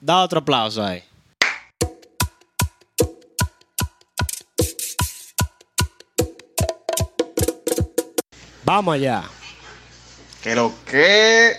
[0.00, 1.04] Da otro aplauso ahí.
[8.64, 9.24] Vamos allá.
[10.42, 11.56] Que lo que.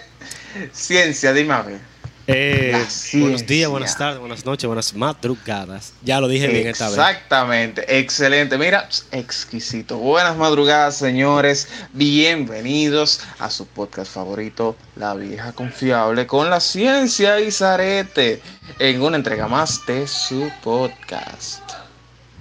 [0.71, 1.90] Ciencia, dime.
[2.33, 5.91] Eh, buenos días, buenas tardes, buenas noches, buenas madrugadas.
[6.02, 6.98] Ya lo dije bien esta vez.
[6.98, 8.57] Exactamente, excelente.
[8.57, 9.98] Mira, exquisito.
[9.98, 11.67] Buenas madrugadas, señores.
[11.91, 18.41] Bienvenidos a su podcast favorito, La Vieja Confiable, con la ciencia y Zarete,
[18.79, 21.70] en una entrega más de su podcast.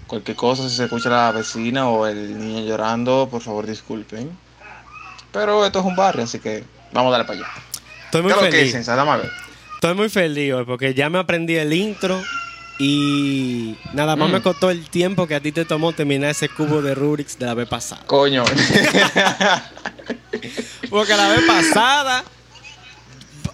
[0.07, 4.31] Cualquier cosa, si se escucha la vecina o el niño llorando, por favor disculpen.
[5.33, 7.63] Pero esto es un barrio, así que vamos a darle para allá.
[8.05, 8.87] Estoy ¿Qué muy lo que es, feliz.
[8.87, 9.50] Dame a ver.
[9.81, 12.21] Estoy muy feliz hoy porque ya me aprendí el intro
[12.79, 14.33] y nada más Mm.
[14.33, 17.47] me costó el tiempo que a ti te tomó terminar ese cubo de Rubik's de
[17.47, 18.03] la vez pasada.
[18.05, 18.45] Coño.
[20.91, 22.25] Porque la vez pasada,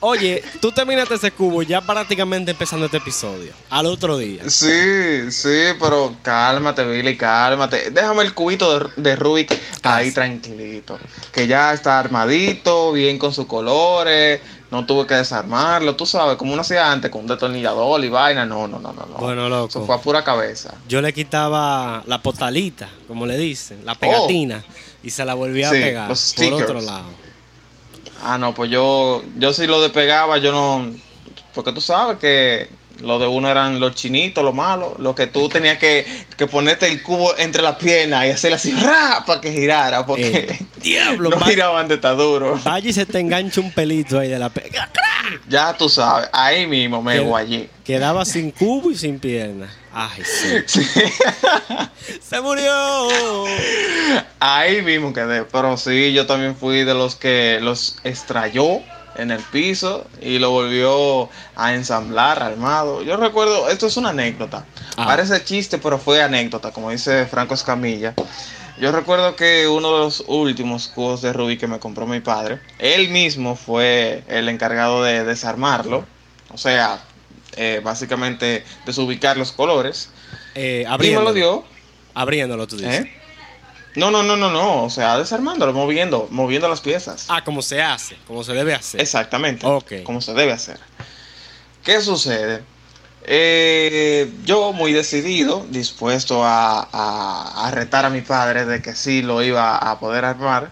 [0.01, 3.53] oye, tú terminaste ese cubo ya prácticamente empezando este episodio.
[3.71, 4.43] Al otro día.
[4.49, 7.91] Sí, sí, pero cálmate, Billy, cálmate.
[7.91, 10.99] Déjame el cubito de, de Rubik ahí Ah, tranquilito.
[11.33, 14.41] Que ya está armadito, bien con sus colores.
[14.69, 18.45] No tuve que desarmarlo, tú sabes, como uno hacía antes, con un destornillador y vaina.
[18.45, 19.07] No, no, no, no.
[19.07, 19.15] no.
[19.19, 19.69] Bueno, loco.
[19.69, 20.75] Eso fue a pura cabeza.
[20.89, 24.65] Yo le quitaba la potalita, como le dicen, la pegatina,
[25.05, 25.73] y se la volvía Oh.
[25.73, 27.26] Sí, a pegar por otro lado.
[28.29, 30.91] Ah, no, pues yo, yo sí lo despegaba, yo no.
[31.55, 32.69] Porque tú sabes que
[33.01, 34.97] lo de uno eran los chinitos, lo malo.
[34.99, 36.05] Lo que tú tenías que,
[36.37, 39.23] que ponerte el cubo entre las piernas y hacerle así, ¡ra!
[39.25, 40.05] para que girara.
[40.05, 40.59] Porque Eh,
[40.91, 42.59] diablo, no giraban de duro.
[42.83, 44.89] Y se te engancha un pelito ahí de la pega.
[45.49, 47.71] Ya tú sabes, ahí mismo me Qué- guayé.
[47.85, 49.69] Quedaba sin cubo y sin pierna.
[49.93, 50.23] Ay,
[50.67, 50.83] sí.
[52.21, 53.45] Se murió.
[54.39, 55.45] Ahí mismo quedé.
[55.45, 58.81] Pero sí, yo también fui de los que los estrelló
[59.17, 63.03] en el piso y lo volvió a ensamblar armado.
[63.03, 64.65] Yo recuerdo, esto es una anécdota.
[64.97, 65.07] Ah.
[65.07, 68.15] Parece chiste, pero fue anécdota, como dice Franco Escamilla.
[68.79, 72.61] Yo recuerdo que uno de los últimos cubos de Rubik que me compró mi padre,
[72.79, 76.05] él mismo fue el encargado de desarmarlo.
[76.53, 77.03] O sea,
[77.57, 80.11] eh, básicamente desubicar los colores.
[80.55, 81.65] Eh, Y me lo dio.
[82.13, 83.07] Abriéndolo, tú dices.
[83.07, 83.13] ¿Eh?
[83.95, 84.85] No, no, no, no, no.
[84.85, 87.27] O sea, desarmándolo, moviendo, moviendo las piezas.
[87.29, 89.01] Ah, como se hace, como se debe hacer.
[89.01, 89.67] Exactamente.
[89.67, 90.03] Ok.
[90.05, 90.79] Como se debe hacer.
[91.83, 92.63] ¿Qué sucede?
[93.29, 99.23] Eh, yo muy decidido, dispuesto a, a- a retar a mi padre de que sí
[99.23, 100.71] lo iba a poder armar.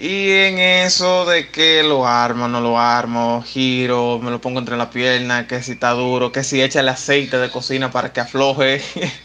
[0.00, 4.76] Y en eso de que lo armo, no lo armo, giro, me lo pongo entre
[4.76, 8.20] la pierna, que si está duro, que si echa el aceite de cocina para que
[8.20, 8.82] afloje.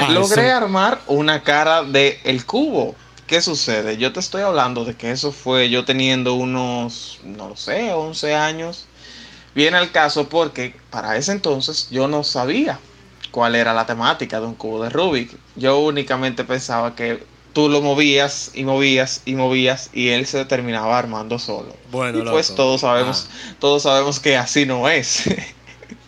[0.00, 2.94] Ah, Logré eso- armar una cara de el cubo.
[3.26, 3.98] ¿Qué sucede?
[3.98, 8.34] Yo te estoy hablando de que eso fue yo teniendo unos, no lo sé, 11
[8.34, 8.86] años.
[9.54, 12.78] Viene al caso porque para ese entonces yo no sabía
[13.30, 15.36] cuál era la temática de un cubo de Rubik.
[15.56, 20.98] Yo únicamente pensaba que tú lo movías y movías y movías y él se terminaba
[20.98, 21.76] armando solo.
[21.90, 22.62] Bueno, y pues loco.
[22.62, 23.54] todos sabemos, Ah.
[23.58, 25.24] todos sabemos que así no es.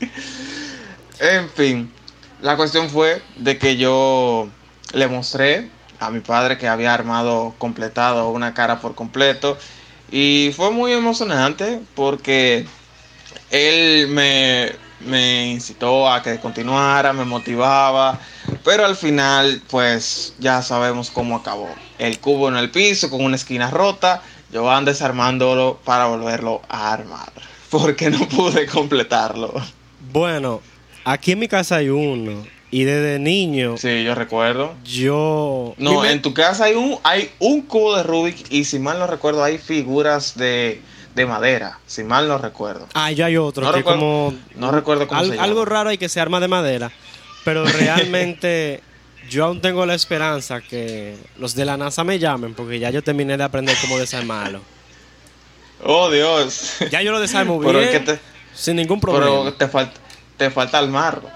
[1.21, 1.93] en fin,
[2.41, 4.49] la cuestión fue de que yo
[4.93, 9.57] le mostré a mi padre que había armado, completado una cara por completo.
[10.11, 12.67] Y fue muy emocionante porque
[13.51, 18.19] él me, me incitó a que continuara, me motivaba.
[18.65, 21.69] Pero al final, pues ya sabemos cómo acabó.
[21.99, 24.23] El cubo en el piso con una esquina rota.
[24.53, 27.33] Yo van desarmándolo para volverlo a armar.
[27.71, 29.53] Porque no pude completarlo.
[30.13, 30.61] Bueno,
[31.05, 32.45] aquí en mi casa hay uno.
[32.71, 34.75] Y desde niño, Sí, yo recuerdo.
[34.85, 35.75] yo.
[35.79, 38.99] No, Dime- en tu casa hay un, hay un cubo de Rubik y si mal
[38.99, 40.83] no recuerdo hay figuras de,
[41.15, 41.79] de madera.
[41.87, 42.87] Si mal no recuerdo.
[42.95, 44.35] Ah, yo hay otro No que recuerdo- como.
[44.57, 45.45] no recuerdo cómo al- se llama.
[45.45, 46.91] Algo raro hay que se arma de madera.
[47.45, 48.83] Pero realmente
[49.31, 53.03] yo aún tengo la esperanza que los de la NASA me llamen porque ya yo
[53.03, 54.61] terminé de aprender cómo desarmarlo.
[55.83, 56.77] Oh, Dios.
[56.91, 57.73] Ya yo lo desarmo bien.
[57.73, 58.19] Pero es que te,
[58.55, 59.27] sin ningún problema.
[59.27, 60.01] pero te, falta
[60.37, 61.31] te falta armarlo.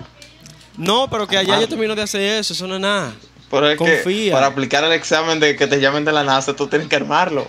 [0.77, 3.13] No, pero que allá yo termino de hacer eso, eso no es nada.
[3.51, 4.27] Pero es Confía.
[4.27, 6.97] que para aplicar el examen de que te llamen de la NASA, tú tienes que
[6.97, 7.49] armarlo.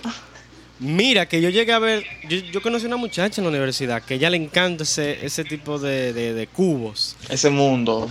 [0.80, 4.14] Mira, que yo llegué a ver, yo, yo conocí una muchacha en la universidad que
[4.14, 7.16] a ella le encanta ese, ese tipo de, de- de cubos.
[7.28, 8.10] Ese mundo.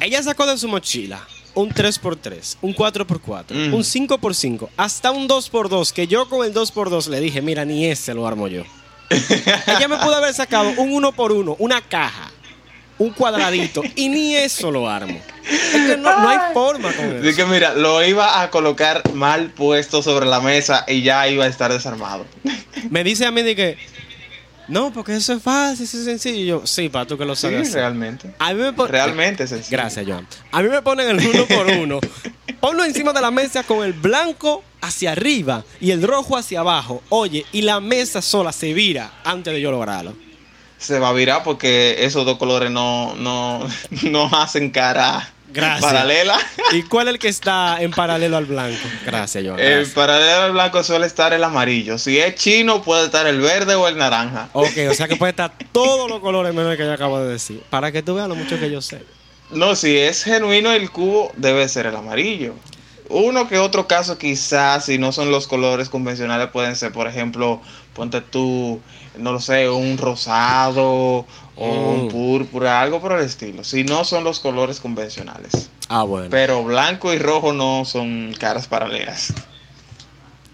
[0.00, 3.74] Ella sacó de su mochila un 3x3, un 4x4, Mm.
[3.74, 8.14] un 5x5, hasta un 2x2, que yo con el 2x2 le dije, mira, ni ese
[8.14, 8.62] lo armo yo.
[9.10, 12.27] ella me pudo haber sacado un 1x1, una caja,
[12.98, 15.20] un cuadradito, y ni eso lo armo.
[15.50, 17.36] Es que no, no hay forma con eso.
[17.36, 21.48] que mira, lo iba a colocar mal puesto sobre la mesa y ya iba a
[21.48, 22.26] estar desarmado.
[22.90, 23.78] Me dice a mí de que,
[24.68, 26.36] No, porque eso es fácil, eso es sencillo.
[26.38, 27.68] Y yo, sí, para tú que lo Sí, sabes.
[27.68, 27.80] hacer.
[27.80, 28.34] realmente.
[28.38, 29.70] A mí me Realmente es sencillo.
[29.78, 30.26] Gracias, Joan.
[30.52, 32.00] A mí me ponen el uno por uno.
[32.60, 37.02] Ponlo encima de la mesa con el blanco hacia arriba y el rojo hacia abajo.
[37.08, 40.14] Oye, y la mesa sola se vira antes de yo lograrlo.
[40.78, 43.66] Se va a virar porque esos dos colores no, no,
[44.02, 45.80] no hacen cara Gracias.
[45.84, 46.38] paralela.
[46.72, 48.86] ¿Y cuál es el que está en paralelo al blanco?
[49.04, 49.58] Gracias, Joan.
[49.58, 51.98] El paralelo al blanco suele estar el amarillo.
[51.98, 54.48] Si es chino, puede estar el verde o el naranja.
[54.52, 57.32] Ok, o sea que puede estar todos los colores menos el que yo acabo de
[57.32, 57.62] decir.
[57.70, 59.02] Para que tú veas lo mucho que yo sé.
[59.50, 62.54] No, si es genuino el cubo, debe ser el amarillo.
[63.08, 67.62] Uno que otro caso quizás, si no son los colores convencionales, pueden ser, por ejemplo,
[67.98, 68.80] ponte tú,
[69.18, 72.08] no lo sé, un rosado o un Mm.
[72.08, 73.64] púrpura, algo por el estilo.
[73.64, 75.68] Si no son los colores convencionales.
[75.88, 76.28] Ah, bueno.
[76.30, 79.34] Pero blanco y rojo no son caras paralelas.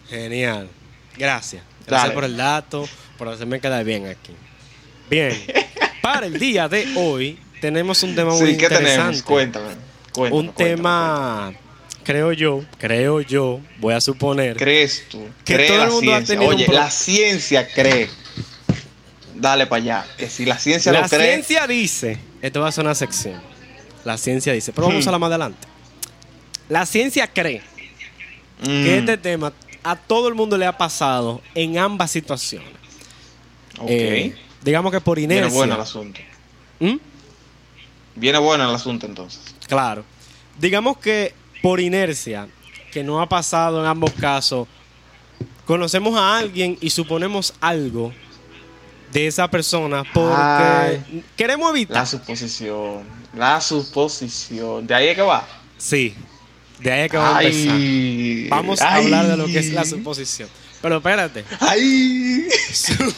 [0.09, 0.69] Genial.
[1.17, 1.63] Gracias.
[1.87, 2.15] Gracias Dale.
[2.15, 2.89] por el dato,
[3.19, 4.33] por hacerme quedar bien aquí.
[5.11, 5.33] Bien.
[6.03, 8.91] Para el día de hoy tenemos un tema muy Sí, ¿qué interesante.
[8.95, 9.23] tenemos?
[9.23, 9.67] Cuéntame.
[10.13, 11.53] cuéntame, un cuéntame, tema,
[12.05, 14.57] creo yo, creo yo, voy a suponer.
[14.57, 15.27] ¿Crees tú?
[15.45, 16.35] Que ¿Cree todo el la mundo ha ciencia?
[16.35, 18.09] tenido un Oye, la ciencia cree.
[19.35, 20.07] Dale para allá.
[20.17, 21.33] Que si la ciencia la lo cree.
[21.33, 23.41] ciencia dice, esto va a ser una sección.
[24.05, 25.09] La ciencia dice, pero vamos Hmm.
[25.09, 25.67] a la más adelante.
[26.69, 27.63] La ciencia cree
[28.63, 29.53] que este tema
[29.83, 32.69] a todo el mundo le ha pasado en ambas situaciones.
[33.79, 33.87] ok.
[33.91, 35.45] Eh, digamos que por inercia.
[35.47, 36.21] Viene bueno el asunto.
[36.81, 36.97] ¿Mm?
[38.17, 39.41] Viene bueno el asunto entonces.
[39.67, 40.05] Claro.
[40.59, 42.47] Digamos que por inercia,
[42.93, 44.69] que no ha pasado en ambos casos,
[45.65, 48.13] conocemos a alguien y suponemos algo
[49.11, 51.25] de esa persona porque Ay.
[51.35, 52.07] queremos La evitar.
[52.07, 53.03] suposición.
[53.35, 54.87] La suposición.
[54.87, 55.49] ¿De ahí es que va?
[55.79, 56.15] Sí,
[56.81, 57.73] de ahí es que vamos a empezar.
[57.75, 59.05] Ay, Vamos a ay.
[59.05, 60.51] hablar de lo que es la suposición.
[60.83, 62.47] Pero espérate, Ay.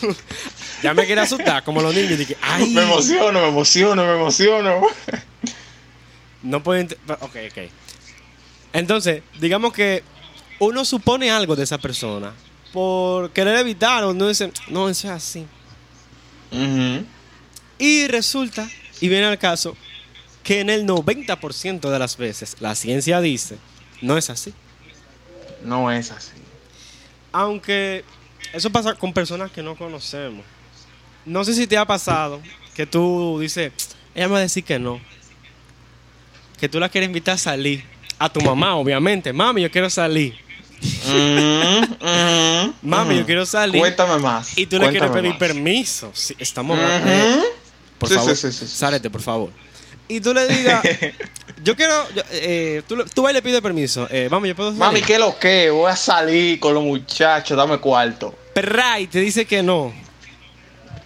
[0.85, 2.17] ya me quiere asustar, como los niños.
[2.17, 4.83] Dije, ay, Me emociono, me emociono, me emociono.
[6.45, 6.81] no puedo.
[6.81, 7.71] ent- Ok, ok.
[8.77, 10.03] Entonces, digamos que
[10.59, 12.35] uno supone algo de esa persona
[12.75, 15.47] por querer evitar o no dice, no, eso es así.
[17.79, 18.69] Y resulta,
[19.01, 19.75] y viene al caso,
[20.43, 23.57] que en el 90% de las veces la ciencia dice,
[24.03, 24.53] no es así.
[25.65, 26.33] No es así.
[27.33, 28.05] Aunque
[28.53, 30.45] eso pasa con personas que no conocemos.
[31.25, 32.43] No sé si te ha pasado
[32.75, 33.73] que tú dices,
[34.15, 35.01] ella me va a decir que no.
[36.61, 37.96] Que tú la quieres invitar a salir.
[38.19, 39.33] A tu mamá, obviamente.
[39.33, 40.35] Mami, yo quiero salir.
[41.07, 43.19] Mm, mm, Mami, mm.
[43.19, 43.81] yo quiero salir.
[43.81, 44.57] Cuéntame más.
[44.57, 45.39] Y tú le quieres pedir más.
[45.39, 46.11] permiso.
[46.15, 47.41] Sí, estamos eh,
[47.99, 48.77] Por Sí, favor, sí, sí, sí, sí.
[48.77, 49.51] sálete, por favor.
[50.09, 50.83] Y tú le digas,
[51.65, 54.07] yo quiero, yo, eh, tú, tú vas y le pides permiso.
[54.11, 54.81] Eh, mami, yo puedo salir.
[54.81, 55.71] Mami, ¿qué lo que?
[55.71, 58.35] Voy a salir con los muchachos, dame cuarto.
[58.55, 59.93] Perra, y te dice que no.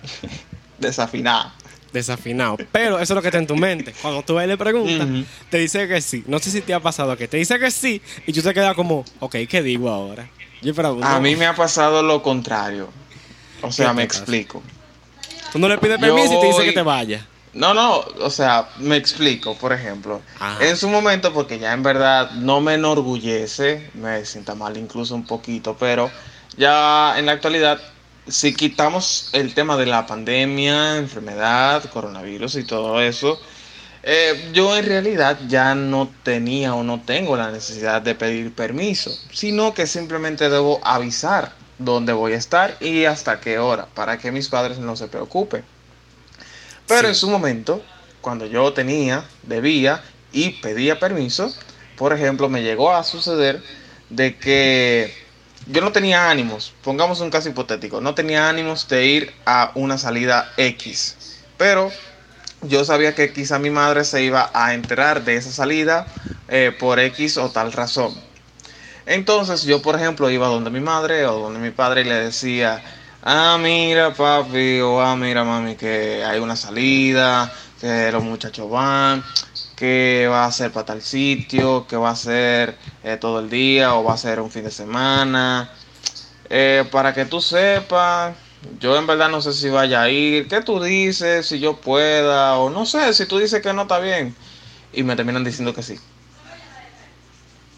[0.79, 1.53] Desafinado.
[1.93, 2.57] Desafinado.
[2.71, 3.93] Pero eso es lo que está en tu mente.
[4.01, 5.09] Cuando tú le preguntas,
[5.51, 6.25] te dice que sí.
[6.27, 8.75] No sé si te ha pasado que te dice que sí y tú te quedas
[8.75, 10.29] como, ok, ¿qué digo ahora?
[10.63, 11.07] Yo pregunto.
[11.07, 12.89] A mí me ha pasado lo contrario.
[13.63, 14.21] O sea, ¿Qué me pasa?
[14.21, 14.63] explico.
[15.53, 17.27] Tú no le pides Yo permiso y te dice que te vaya.
[17.53, 20.21] No, no, o sea, me explico, por ejemplo.
[20.39, 20.65] Ajá.
[20.65, 25.27] En su momento, porque ya en verdad no me enorgullece, me sienta mal incluso un
[25.27, 26.11] poquito, pero
[26.57, 27.81] ya en la actualidad,
[28.31, 33.41] si quitamos el tema de la pandemia, enfermedad, coronavirus y todo eso,
[34.03, 39.11] eh, yo en realidad ya no tenía o no tengo la necesidad de pedir permiso,
[39.33, 44.33] sino que simplemente debo avisar dónde voy a estar y hasta qué hora, para que
[44.33, 45.65] mis padres no se preocupen.
[46.87, 47.07] Pero Sí.
[47.09, 47.83] en su momento,
[48.21, 50.03] cuando yo tenía, debía
[50.33, 51.55] y pedía permiso,
[51.97, 53.63] por ejemplo, me llegó a suceder
[54.09, 55.15] de que
[55.71, 59.99] yo no tenía ánimos, pongamos un caso hipotético, no tenía ánimos de ir a una
[59.99, 61.93] salida X, pero
[62.63, 66.07] yo sabía que quizá mi madre se iba a enterar de esa salida
[66.49, 68.15] eh, por X o tal razón.
[69.07, 72.83] Entonces yo, por ejemplo, iba donde mi madre o donde mi padre y le decía,
[73.23, 79.25] ah, mira papi o ah, mira mami que hay una salida, que los muchachos van,
[79.81, 83.95] que va a ser para tal sitio, que va a ser eh, todo el día
[83.95, 85.73] o va a ser un fin de semana.
[86.51, 88.37] Eh, para que tú sepas,
[88.79, 91.47] yo en verdad no sé si vaya a ir, ¿qué tú dices?
[91.47, 94.37] Si yo pueda o no sé, si tú dices que no está bien.
[94.93, 95.99] Y me terminan diciendo que sí.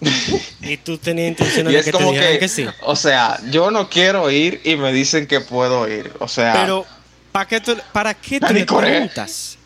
[0.60, 2.66] Y tú tenías intención de es que te como que, que sí.
[2.82, 6.12] o sea, yo no quiero ir y me dicen que puedo ir.
[6.18, 6.84] O sea, Pero,
[7.30, 9.58] ¿para qué tú, para qué tú le preguntas?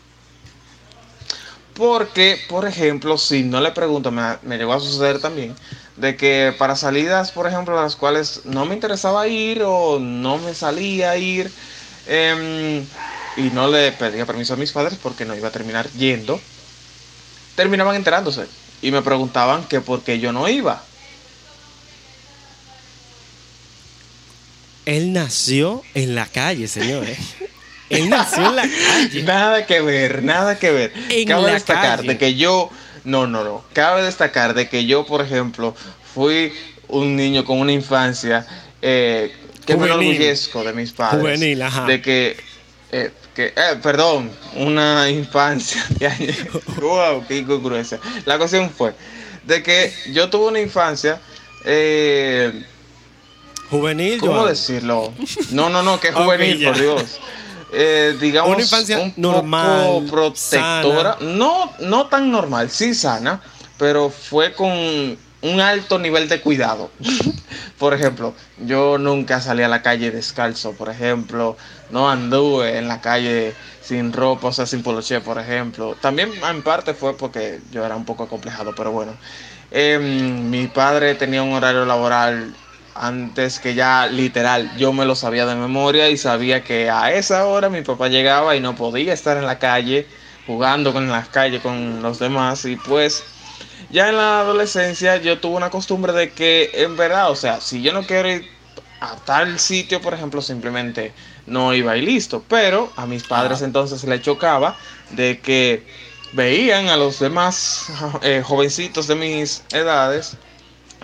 [1.77, 5.55] Porque, por ejemplo, si no le pregunto, me, me llegó a suceder también,
[5.95, 10.39] de que para salidas, por ejemplo, a las cuales no me interesaba ir o no
[10.39, 11.51] me salía a ir,
[12.07, 12.83] em,
[13.37, 16.41] y no le pedía permiso a mis padres porque no iba a terminar yendo,
[17.55, 18.47] terminaban enterándose
[18.81, 20.83] y me preguntaban que por qué yo no iba.
[24.85, 27.19] Él nació en la calle, señores.
[27.89, 29.23] Él nació en la calle.
[29.23, 30.93] Nada que ver, nada que ver.
[31.09, 32.09] En Cabe destacar calle.
[32.09, 32.69] de que yo,
[33.03, 33.63] no, no, no.
[33.73, 35.75] Cabe destacar de que yo, por ejemplo,
[36.13, 36.53] fui
[36.89, 38.45] un niño con una infancia
[38.81, 39.33] eh,
[39.65, 40.15] que me Juvenil.
[40.15, 41.21] enorgullezco de mis padres.
[41.21, 41.85] Juvenil, ajá.
[41.85, 42.37] De que,
[42.91, 45.85] eh, que eh, perdón, una infancia.
[46.77, 47.99] wow, qué incongruencia.
[48.25, 48.93] La cuestión fue
[49.47, 51.19] de que yo tuve una infancia.
[51.65, 52.63] Eh,
[53.69, 55.13] Juvenil, ¿Cómo decirlo?
[55.51, 57.19] No, no, no, que juvenil, por Dios.
[57.71, 61.17] Eh, digamos, Una infancia un normal, poco protectora.
[61.21, 63.41] No, no tan normal, sí sana,
[63.77, 64.69] pero fue con
[65.41, 66.89] un alto nivel de cuidado.
[67.77, 71.57] por ejemplo, yo nunca salí a la calle descalzo, por ejemplo,
[71.91, 75.95] no anduve en la calle sin ropa, o sea, sin poloche, por ejemplo.
[76.01, 79.13] También en parte fue porque yo era un poco acomplejado, pero bueno.
[79.69, 82.55] Em, mi padre tenía un horario laboral
[82.99, 87.45] antes que ya literal yo me lo sabía de memoria y sabía que a esa
[87.45, 90.07] hora mi papá llegaba y no podía estar en la calle
[90.45, 92.65] jugando con las calles con los demás.
[92.65, 93.23] Y pues
[93.89, 97.81] ya en la adolescencia yo tuve una costumbre de que en verdad, o sea, si
[97.81, 98.49] yo no quiero ir
[98.99, 101.13] a tal sitio, por ejemplo, simplemente
[101.45, 104.75] no iba y listo, pero a mis padres entonces les chocaba
[105.11, 105.85] de que
[106.33, 107.87] veían a los demás
[108.21, 110.37] eh, jovencitos de mis edades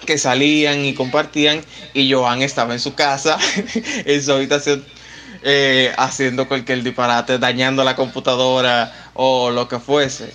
[0.06, 1.62] que salían y compartían
[1.94, 3.38] y Joan estaba en su casa,
[4.06, 4.86] en su habitación,
[5.44, 10.34] eh, haciendo cualquier disparate, dañando la computadora o lo que fuese.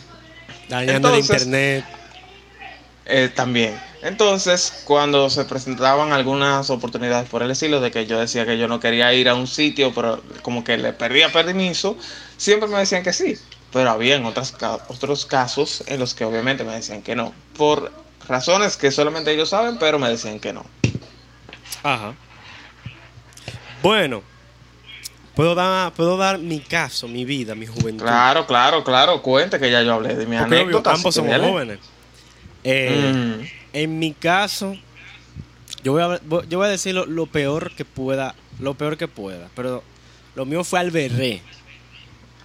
[0.69, 1.85] Dañando el internet.
[3.11, 3.81] Eh, también.
[4.03, 8.69] Entonces, cuando se presentaban algunas oportunidades por el estilo de que yo decía que yo
[8.69, 11.97] no quería ir a un sitio, pero como que le perdía permiso,
[12.37, 13.37] siempre me decían que sí.
[13.73, 14.55] Pero había otras,
[14.89, 17.33] otros casos en los que obviamente me decían que no.
[17.57, 17.91] Por
[18.29, 20.65] razones que solamente ellos saben, pero me decían que no.
[21.83, 22.15] Ajá.
[23.83, 24.23] Bueno,
[25.35, 28.05] puedo dar, puedo dar mi caso, mi vida, mi juventud.
[28.05, 29.23] Claro, claro, claro.
[29.23, 30.93] Cuente que ya yo hablé de mi Porque anécdota.
[30.93, 31.79] ambos somos jóvenes.
[32.65, 33.45] Eh, Mm.
[33.75, 34.75] En mi caso,
[35.85, 39.07] yo voy a, yo voy a decir lo, lo peor que pueda, lo peor que
[39.07, 39.85] pueda, pero
[40.35, 41.41] lo mío fue al berré.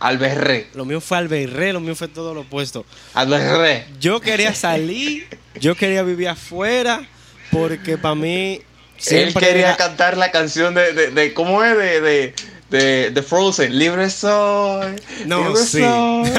[0.03, 0.67] Alberré.
[0.75, 2.85] Lo mío fue al berré, lo mío fue todo lo opuesto.
[3.13, 3.87] Alberré.
[3.99, 5.27] Yo quería salir,
[5.59, 7.07] yo quería vivir afuera,
[7.51, 8.61] porque para mí
[9.07, 11.77] Él quería era- cantar la canción de, de, de- ¿cómo es?
[11.77, 12.35] De, de,
[12.69, 13.77] de, de Frozen.
[13.79, 14.95] Libre soy.
[15.25, 15.79] No, libre sí.
[15.79, 16.31] soy.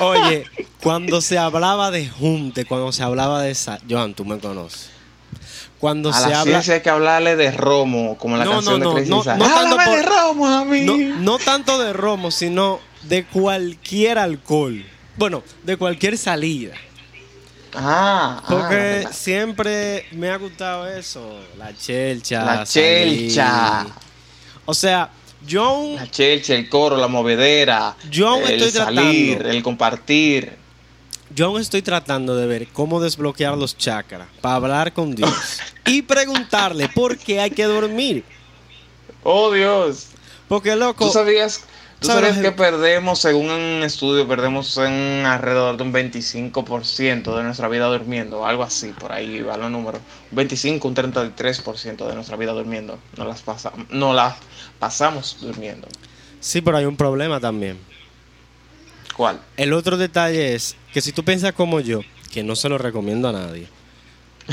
[0.00, 0.44] Oye,
[0.80, 4.90] cuando se hablaba de junte, cuando se hablaba de esa, Joan, tú me conoces.
[5.78, 8.84] Cuando A se la habla hay que hablarle de Romo, como la No, canción no,
[8.86, 9.36] no, de Crazy no, Inside.
[9.38, 10.80] no tanto de Romo a mí.
[10.80, 14.84] no, no tanto de romo, sino de cualquier alcohol.
[15.16, 16.74] Bueno, de cualquier salida.
[17.74, 21.38] Ah, ah, Porque la- siempre me ha gustado eso.
[21.58, 22.44] La chelcha.
[22.44, 23.28] La salir.
[23.28, 23.86] chelcha.
[24.64, 25.10] O sea,
[25.46, 27.94] yo la chelcha, el coro, la movedera.
[28.10, 29.50] Yo el estoy salir, tratando.
[29.56, 30.56] el compartir.
[31.38, 35.30] Yo aún estoy tratando de ver cómo desbloquear los chakras para hablar con Dios
[35.86, 38.24] y preguntarle por qué hay que dormir.
[39.22, 40.08] Oh, Dios.
[40.48, 41.64] Porque, loco, ¿Tú sabías,
[42.00, 47.86] sabías que perdemos, según un estudio, perdemos en alrededor de un 25% de nuestra vida
[47.86, 48.44] durmiendo?
[48.44, 50.00] Algo así, por ahí van los números.
[50.32, 52.98] Un 25, un 33% de nuestra vida durmiendo.
[53.16, 54.34] No las, pasa, no las
[54.80, 55.86] pasamos durmiendo.
[56.40, 57.78] sí, pero hay un problema también.
[59.18, 59.38] ¿Cuál?
[59.58, 62.00] El otro detalle es que si tú piensas como yo,
[62.32, 63.66] que no se lo recomiendo a nadie,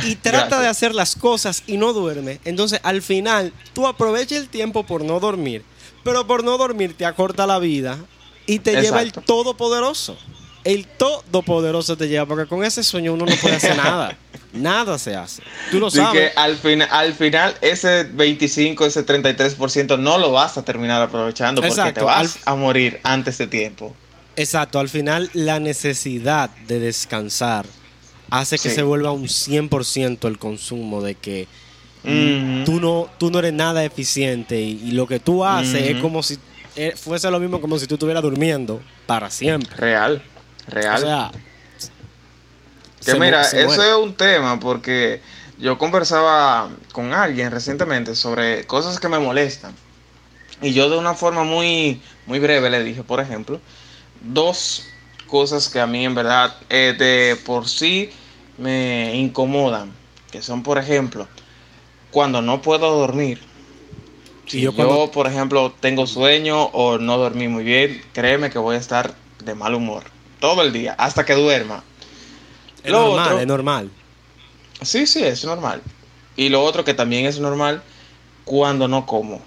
[0.04, 0.62] y trata Gracias.
[0.62, 5.04] de hacer las cosas y no duerme, entonces al final tú aprovechas el tiempo por
[5.06, 5.64] no dormir,
[6.04, 7.98] pero por no dormir te acorta la vida
[8.48, 10.18] y te lleva el todopoderoso.
[10.64, 14.18] El todopoderoso te lleva, porque con ese sueño uno no puede hacer nada.
[14.54, 15.44] Nada se hace.
[15.70, 16.32] Tú lo Así sabes.
[16.32, 21.62] que al, fin, al final ese 25, ese 33% no lo vas a terminar aprovechando
[21.62, 23.94] porque Exacto, te vas al- a morir antes de tiempo.
[24.36, 27.66] Exacto, al final la necesidad de descansar
[28.30, 28.76] hace que Sí.
[28.76, 31.48] se vuelva un 100% el consumo de que
[32.66, 36.22] tú no, tú no eres nada eficiente y, y lo que tú haces es como
[36.22, 36.38] si
[36.76, 39.76] eh, fuese lo mismo como si tú estuvieras durmiendo para siempre.
[39.78, 40.22] Real,
[40.68, 40.96] real.
[40.96, 41.32] O sea,
[43.04, 45.22] Que se mira, se eso es un tema porque
[45.58, 49.74] yo conversaba con alguien recientemente sobre cosas que me molestan.
[50.62, 53.60] Y yo de una forma muy, muy breve le dije, por ejemplo,
[54.28, 54.88] dos
[55.28, 58.10] cosas que a mí en verdad eh, de por sí
[58.58, 59.92] me incomodan.
[60.32, 61.28] Que son, por ejemplo,
[62.12, 63.40] cuando no puedo dormir
[64.48, 68.80] Si yo por ejemplo, tengo sueño o no dormí muy bien, créeme que voy a
[68.80, 70.04] estar de mal humor
[70.40, 71.84] todo el día, hasta que duerma.
[72.84, 73.92] Es Lo normal, otro- es normal.
[74.82, 75.82] Sí, sí, es normal.
[76.36, 77.82] Y lo otro que también es normal,
[78.44, 79.42] cuando no como.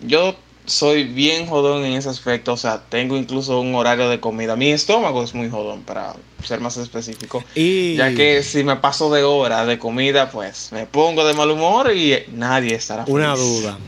[0.00, 4.56] Yo soy bien jodón en ese aspecto, o sea, tengo incluso un horario de comida.
[4.56, 7.42] Mi estómago es muy jodón, para ser más específico.
[7.54, 11.50] Y Ya que si me paso de hora de comida, pues me pongo de mal
[11.50, 13.14] humor y nadie estará feliz.
[13.16, 13.78] una duda.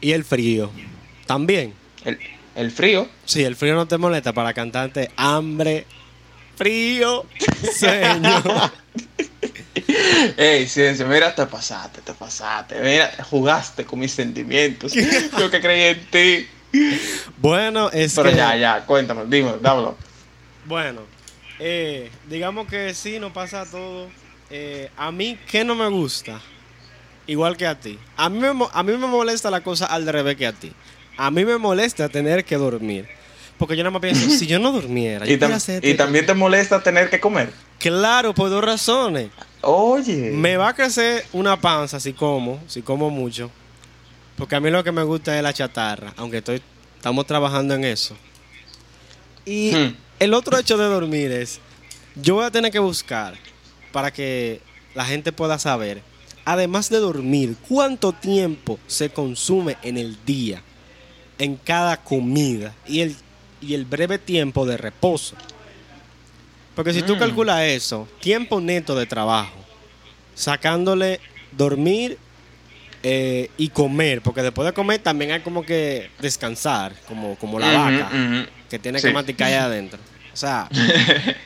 [0.00, 0.70] ¿Y el frío?
[1.26, 1.72] También.
[2.04, 2.18] El,
[2.54, 3.08] el frío.
[3.24, 5.86] Sí, el frío no te molesta para cantarte hambre,
[6.56, 7.24] frío,
[7.78, 8.42] sueño.
[10.36, 12.80] Ey, ciencia, mira, te pasaste, te pasaste.
[12.80, 14.92] Mira, jugaste con mis sentimientos.
[15.38, 16.48] Yo que creí en ti.
[17.38, 18.36] bueno, es Pero que...
[18.36, 19.96] ya, ya, cuéntame, dime, dámelo.
[20.64, 21.02] Bueno,
[21.58, 24.08] eh, digamos que sí, nos pasa todo.
[24.50, 26.40] Eh, a mí, ¿qué no me gusta?
[27.26, 27.98] Igual que a ti.
[28.16, 30.72] A mí, me, a mí me molesta la cosa al revés que a ti.
[31.16, 33.08] A mí me molesta tener que dormir.
[33.58, 36.82] Porque yo nada más pienso, si yo no durmiera, yo Y, tam- también te molesta
[36.82, 37.52] tener que comer.
[37.78, 39.30] Claro, por dos razones.
[39.62, 40.30] Oye.
[40.32, 43.50] Me va a crecer una panza si como, si como mucho.
[44.36, 46.62] Porque a mí lo que me gusta es la chatarra, aunque estoy,
[46.96, 48.16] estamos trabajando en eso.
[49.44, 49.96] Y Hmm.
[50.20, 51.60] el otro hecho de dormir es,
[52.14, 53.34] yo voy a tener que buscar
[53.92, 54.60] para que
[54.94, 56.02] la gente pueda saber,
[56.44, 60.62] además de dormir, cuánto tiempo se consume en el día,
[61.38, 63.16] en cada comida y el,
[63.60, 65.36] y el breve tiempo de reposo.
[66.74, 67.18] Porque si tú Mm.
[67.18, 69.54] calculas eso, tiempo neto de trabajo,
[70.34, 71.20] sacándole
[71.52, 72.18] dormir
[73.02, 77.72] eh, y comer, porque después de comer también hay como que descansar, como, como la
[77.72, 78.10] vaca,
[78.68, 79.06] que tiene Sí.
[79.08, 79.98] que masticar ahí adentro.
[80.32, 80.68] O sea,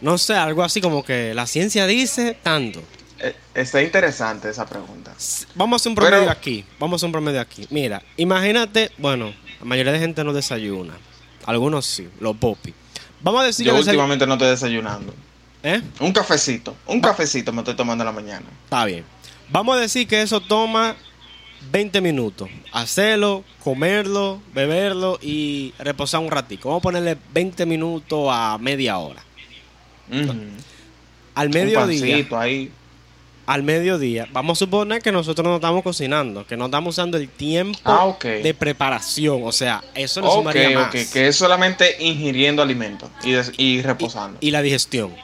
[0.00, 2.82] no sé, algo así como que la ciencia dice tanto.
[3.20, 5.12] Eh, Está interesante esa pregunta.
[5.54, 6.64] Vamos a hacer un promedio Pero- aquí.
[6.78, 7.66] Vamos a hacer un promedio aquí.
[7.70, 10.94] Mira, imagínate, bueno, la mayoría de gente no desayuna.
[11.46, 12.74] Algunos sí, los popis.
[13.20, 15.14] Vamos a decir Yo que últimamente no estoy desayunando.
[15.62, 15.82] ¿Eh?
[16.00, 18.46] Un cafecito, un cafecito me estoy tomando en la mañana.
[18.64, 19.04] Está bien.
[19.50, 20.94] Vamos a decir que eso toma
[21.72, 22.48] 20 minutos.
[22.72, 26.68] Hacerlo, comerlo, beberlo y reposar un ratico.
[26.68, 29.22] Vamos a ponerle 20 minutos a media hora.
[31.34, 32.70] Al Un mediodía, pancito ahí.
[33.48, 37.30] Al mediodía, vamos a suponer que nosotros no estamos cocinando, que no estamos usando el
[37.30, 39.40] tiempo Ah, de preparación.
[39.42, 40.88] O sea, eso le Ok, sumaría más.
[40.88, 43.08] ok, que es solamente ingiriendo alimentos
[43.56, 44.36] y, reposando.
[44.42, 45.14] Y la digestión.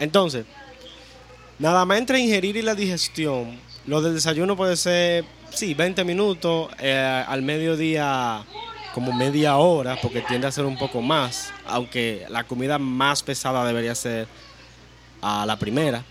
[0.00, 0.46] Entonces,
[1.60, 3.56] nada más entre ingerir y la digestión,
[3.86, 8.42] lo del desayuno puede ser, sí, 20 minutos, eh, al mediodía
[8.94, 13.64] como media hora, porque tiende a ser un poco más, aunque la comida más pesada
[13.64, 14.26] debería ser
[15.22, 16.04] a la primera.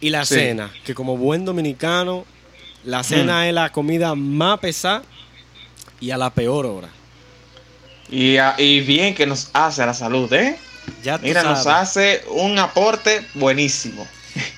[0.00, 0.34] Y la Sí.
[0.34, 2.24] cena, que como buen dominicano,
[2.84, 5.02] la cena es la comida más pesada
[6.00, 6.88] y a la peor hora.
[8.10, 10.58] Y, y bien que nos hace a la salud, ¿eh?
[11.02, 14.06] Ya Mira, nos hace un aporte buenísimo.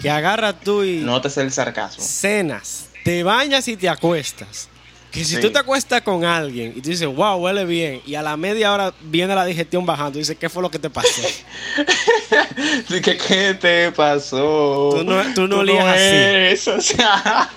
[0.02, 0.98] que agarra tú y...
[0.98, 2.02] Nótese el sarcasmo.
[2.02, 4.68] cenas, te bañas y te acuestas.
[5.16, 5.40] Que si Sí.
[5.40, 8.72] tú te acuestas con alguien y tú dices, wow, huele bien, y a la media
[8.72, 11.22] hora viene la digestión bajando, y dices, ¿qué fue lo que te pasó?
[12.88, 14.90] Que, ¿qué te pasó?
[14.96, 16.00] Tú no- tú no olías así.
[16.02, 17.50] eres, o sea.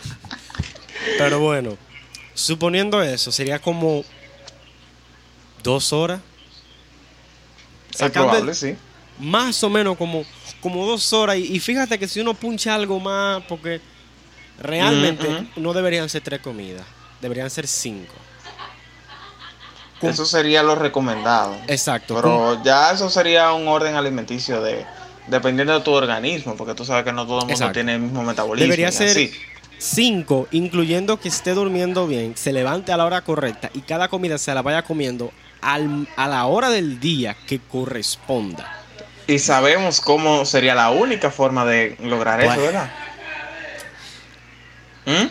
[1.17, 1.77] Pero bueno,
[2.33, 4.03] suponiendo eso, sería como
[5.63, 6.19] dos horas.
[7.97, 8.75] Es probable, sí.
[9.19, 10.23] Más o menos como,
[10.61, 11.37] como dos horas.
[11.37, 13.81] Y, y fíjate que si uno puncha algo más, porque
[14.61, 16.85] realmente no deberían ser tres comidas,
[17.21, 18.13] deberían ser cinco.
[20.01, 21.57] Eso sería lo recomendado.
[21.67, 22.13] Exacto.
[22.13, 24.85] cum- Pero ya eso sería un orden alimenticio de
[25.27, 27.73] dependiendo de tu organismo, porque tú sabes que no todo el mundo Exacto.
[27.73, 28.63] tiene el mismo metabolismo.
[28.63, 29.31] Debería ser así.
[29.77, 34.37] 5, incluyendo que esté durmiendo bien, se levante a la hora correcta y cada comida
[34.37, 38.73] se la vaya comiendo al- a la hora del día que corresponda.
[39.27, 42.53] Y sabemos cómo sería la única forma de lograr Bueno.
[42.53, 42.91] eso, ¿verdad?
[45.05, 45.27] ¿Mm?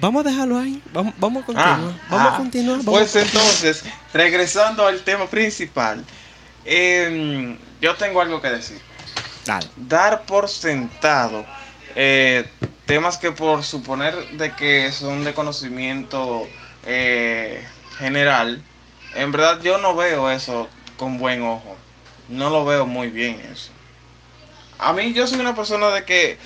[0.00, 0.82] Vamos a dejarlo ahí.
[0.92, 1.80] Vamos, vamos a continuar.
[1.80, 2.34] Ah, vamos ah.
[2.34, 2.78] a continuar.
[2.78, 6.04] vamos Pues a- entonces, regresando al tema principal,
[6.64, 8.80] em, yo tengo algo que decir.
[9.44, 9.66] Dale.
[9.76, 11.46] Dar por sentado
[11.94, 12.48] eh,
[12.84, 16.46] temas que por suponer de que son de conocimiento
[16.84, 17.64] eh,
[17.98, 18.62] general,
[19.14, 21.76] en verdad yo no veo eso con buen ojo.
[22.28, 23.70] No lo veo muy bien eso.
[24.78, 26.38] A mí yo soy una persona de que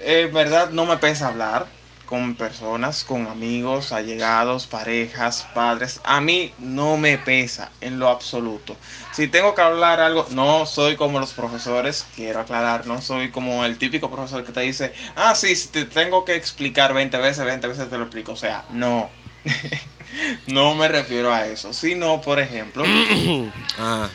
[0.00, 1.66] en verdad no me pesa hablar
[2.14, 6.00] con personas, con amigos, allegados, parejas, padres.
[6.04, 8.76] A mí no me pesa en lo absoluto.
[9.10, 13.64] Si tengo que hablar algo, no soy como los profesores, quiero aclarar, no soy como
[13.64, 17.44] el típico profesor que te dice, ah, sí, si te tengo que explicar 20 veces,
[17.44, 18.30] 20 veces te lo explico.
[18.30, 19.10] O sea, no.
[20.46, 22.84] no me refiero a eso, sino, por ejemplo,
[23.76, 24.08] Ah,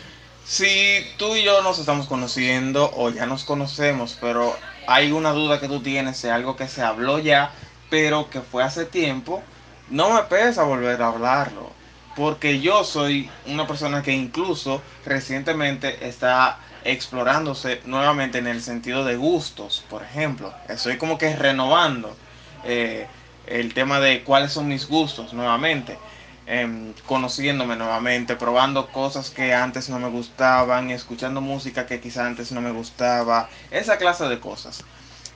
[0.46, 4.56] si tú y yo nos estamos conociendo o ya nos conocemos, pero
[4.88, 7.52] hay una duda que tú tienes de algo que se habló ya,
[7.90, 9.44] pero que fue hace tiempo,
[9.90, 11.74] no me pesa volver a hablarlo.
[12.16, 19.16] Porque yo soy una persona que incluso recientemente está explorándose nuevamente en el sentido de
[19.18, 20.56] gustos, por ejemplo.
[20.68, 22.18] Estoy como que renovando
[22.64, 23.12] eh,
[23.46, 26.02] el tema de cuáles son mis gustos nuevamente.
[26.46, 32.52] em, conociéndome nuevamente, probando cosas que antes no me gustaban, escuchando música que quizá antes
[32.52, 34.84] no me gustaba, esa clase de cosas.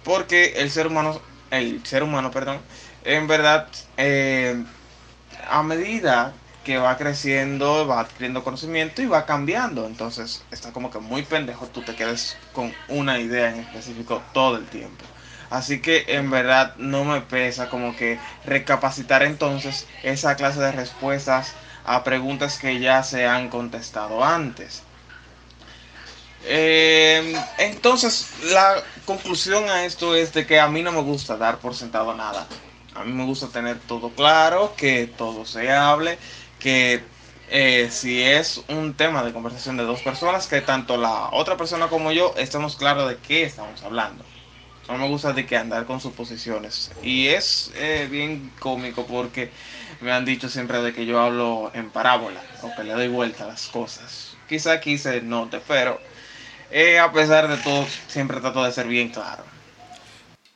[0.04, 1.22] Porque el ser humano,
[1.54, 2.60] el ser humano, perdón,
[3.04, 4.64] en verdad, eh,
[5.50, 9.86] a medida que va creciendo, va adquiriendo conocimiento y va cambiando.
[9.86, 14.58] Entonces, está como que muy pendejo tú te quedes con una idea en específico todo
[14.58, 15.06] el tiempo.
[15.50, 21.54] Así que en verdad no me pesa como que recapacitar entonces esa clase de respuestas
[21.84, 24.84] a preguntas que ya se han contestado antes.
[26.46, 31.60] Eh, entonces la conclusión a esto es de que a mí no me gusta dar
[31.60, 32.48] por sentado nada.
[32.96, 36.18] A mí me gusta tener todo claro, que todo se hable,
[36.60, 37.02] que
[37.50, 41.88] eh, si es un tema de conversación de dos personas, que tanto la otra persona
[41.88, 44.24] como yo estemos claros de qué estamos hablando.
[44.88, 46.92] No me gusta de que andar con suposiciones.
[47.02, 49.50] Y es eh, bien cómico porque
[50.02, 53.46] me han dicho siempre de que yo hablo en parábola o que le doy vuelta
[53.46, 54.36] a las cosas.
[54.50, 56.00] Quizá aquí se note, pero
[56.74, 59.44] eh, a pesar de todo, siempre trato de ser bien claro.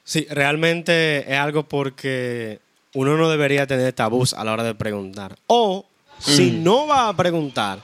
[0.04, 2.60] Sí, realmente es algo porque
[2.94, 5.38] uno no debería tener tabús a la hora de preguntar.
[5.48, 5.86] O
[6.20, 6.64] si Mm.
[6.64, 7.80] no va a preguntar,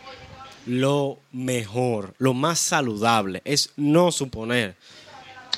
[0.66, 4.76] lo mejor, lo más saludable es no suponer.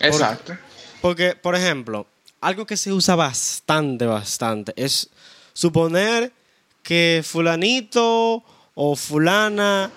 [0.02, 0.58] Exacto.
[1.02, 2.08] Porque, por ejemplo,
[2.42, 5.10] algo que se usa bastante, bastante, es
[5.54, 6.32] suponer
[6.84, 9.92] que fulanito o fulana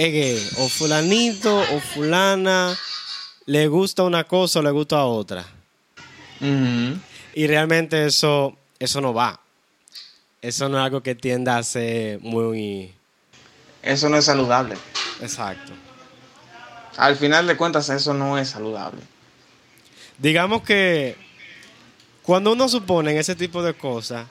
[0.00, 2.74] es gay, o fulanito o fulana
[3.44, 5.44] le gusta una cosa o le gusta otra.
[7.34, 9.38] Y realmente eso, eso no va.
[10.40, 12.94] Eso no es algo que tienda a ser muy
[13.82, 14.74] Eso no es saludable.
[15.20, 15.72] exacto.
[16.96, 19.00] Al final de cuentas, eso no es saludable.
[20.16, 21.14] Digamos que
[22.22, 24.26] cuando uno supone en ese tipo de cosas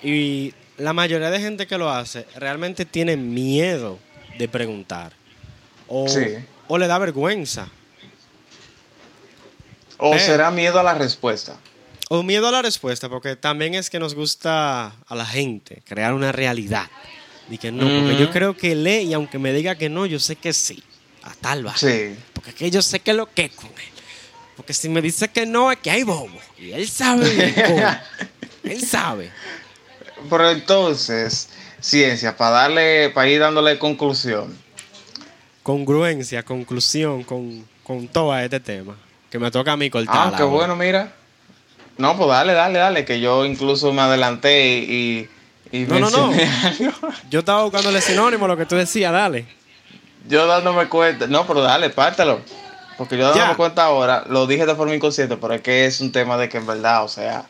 [0.00, 3.98] y la mayoría de gente que lo hace realmente tiene miedo
[4.38, 5.12] de preguntar
[5.88, 6.36] o, Sí.
[6.68, 7.68] o le da vergüenza
[9.98, 11.56] O será miedo a la respuesta.
[12.08, 16.14] o miedo a la respuesta porque también es que nos gusta a la gente crear
[16.14, 16.86] una realidad
[17.50, 18.18] y que no, porque Ujú.
[18.24, 20.82] yo creo que lee y aunque me diga que no, yo sé que sí,
[21.22, 21.76] a tal va.
[21.76, 22.14] Sí.
[22.32, 23.92] Porque es que yo sé que lo que es con él.
[24.56, 26.28] Porque si me dice que no, es que hay bobo.
[26.58, 27.54] Y él sabe.
[28.64, 29.30] Él sabe.
[30.28, 31.48] Pero entonces,
[31.80, 34.56] ciencia, para darle, para ir dándole conclusión.
[35.62, 38.96] Congruencia, conclusión con, con todo este tema.
[39.30, 40.14] Que me toca a mí cortar.
[40.16, 41.12] Ah, qué bueno, mira.
[41.98, 45.28] No, pues dale, dale, dale, que yo incluso me adelanté y,
[45.72, 46.26] y No, no, no.
[46.64, 46.92] algo.
[47.28, 49.46] Yo estaba buscando el sinónimo, lo que tú decías, dale.
[50.28, 51.26] Yo dándome cuenta.
[51.26, 52.40] No, pero dale, pártelo.
[52.96, 53.56] Porque yo dándome Ya.
[53.56, 56.56] cuenta ahora, lo dije de forma inconsciente, pero es que es un tema de que
[56.58, 57.44] en verdad, o sea,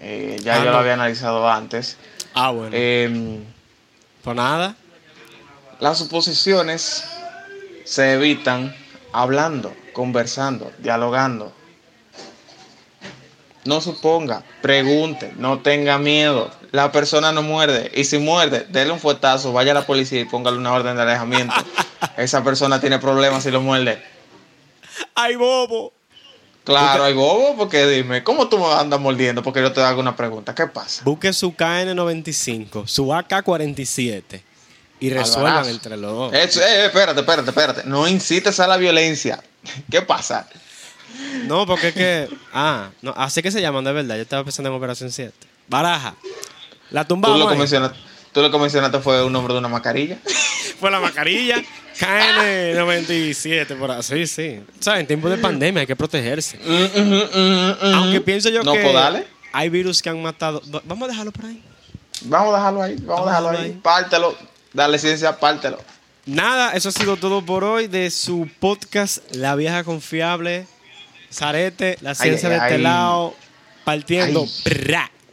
[0.00, 0.70] eh, ya Ah, yo no.
[0.72, 1.96] lo había analizado antes.
[2.34, 2.70] Ah, bueno.
[2.72, 3.40] Eh,
[4.24, 4.74] pues nada.
[5.80, 7.04] las suposiciones
[7.84, 8.74] se evitan
[9.12, 11.52] hablando, conversando, dialogando.
[13.64, 16.50] No suponga, pregunte, no tenga miedo.
[16.72, 17.90] La persona no muerde.
[17.94, 21.02] Y si muerde, dele un fuetazo, vaya a la policía y póngale una orden de
[21.02, 21.54] alejamiento.
[22.16, 24.02] Esa persona tiene problemas si lo muerde.
[25.14, 25.92] ¡Ay, bobo!
[26.64, 29.42] Claro, hay bobo, porque dime, ¿cómo tú me andas mordiendo?
[29.42, 30.54] Porque yo te hago una pregunta.
[30.54, 31.02] ¿Qué pasa?
[31.04, 34.42] Busque su KN95, su AK-47
[35.00, 36.32] y resuelvan entre los dos.
[36.32, 37.82] Eh, eh, espérate, espérate, espérate.
[37.84, 39.42] No incites a la violencia.
[39.90, 40.48] ¿Qué pasa?
[41.46, 42.28] No, porque es que.
[42.52, 44.16] Ah, no, así que se llaman de verdad.
[44.16, 45.34] Yo estaba pensando en Operación 7.
[45.68, 46.14] Baraja.
[46.90, 47.04] La
[47.56, 47.98] mencionaste,
[48.32, 50.18] tú lo que mencionaste fue un nombre de una mascarilla.
[50.80, 51.62] Fue la mascarilla.
[51.98, 54.60] KN97, por así, sí.
[54.80, 55.00] ¿Sabes?
[55.00, 56.58] En tiempos de pandemia hay que protegerse.
[56.58, 57.22] Mm, mm,
[57.90, 57.94] mm.
[57.94, 60.60] Aunque pienso yo no, que pues hay virus que han matado.
[60.74, 61.62] Va- Vamos a dejarlo por ahí.
[62.22, 62.96] Vamos a dejarlo ahí.
[62.96, 63.80] Vamos, Vamos a dejarlo ahí.
[63.82, 64.36] Pártelo.
[64.72, 65.78] Dale ciencia, pártelo.
[66.26, 70.66] Nada, eso ha sido todo por hoy de su podcast La Vieja Confiable.
[71.32, 72.82] Zarete, la ciencia ay, de este ay.
[72.82, 73.34] lado,
[73.84, 74.46] partiendo.